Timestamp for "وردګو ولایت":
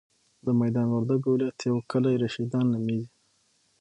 0.91-1.59